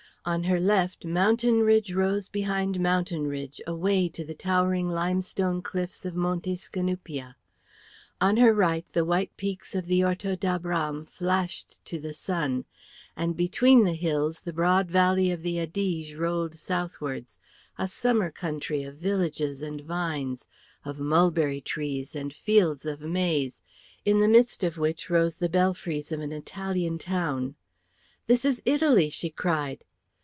[0.23, 6.05] On her left, mountain ridge rose behind mountain ridge, away to the towering limestone cliffs
[6.05, 7.33] of Monte Scanupia;
[8.21, 12.65] on her right, the white peaks of the Orto d'Abram flashed to the sun;
[13.17, 17.39] and between the hills the broad valley of the Adige rolled southwards,
[17.79, 20.45] a summer country of villages and vines,
[20.85, 23.63] of mulberry trees and fields of maize,
[24.05, 27.55] in the midst of which rose the belfries of an Italian town.
[28.27, 29.83] "This is Italy," she cried.